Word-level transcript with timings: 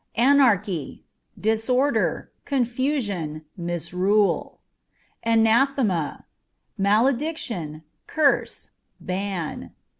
Anarchy 0.17 1.05
â€" 1.37 1.41
disorder, 1.43 2.31
confusion, 2.43 3.45
misrule. 3.55 4.59
Anathema 5.23 6.25
â€" 6.79 6.83
malediction, 6.83 7.83
curse, 8.07 8.71
ban. 8.99 9.75